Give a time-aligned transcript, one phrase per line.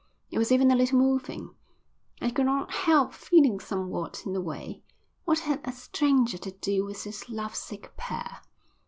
[0.31, 1.53] It was even a little moving,
[2.19, 4.81] and I could not help feeling somewhat in the way.
[5.25, 8.39] What had a stranger to do with this love sick pair?